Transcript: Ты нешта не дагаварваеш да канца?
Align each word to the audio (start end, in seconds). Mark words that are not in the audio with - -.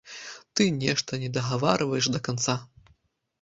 Ты 0.53 0.63
нешта 0.83 1.19
не 1.25 1.29
дагаварваеш 1.35 2.09
да 2.15 2.23
канца? 2.29 2.57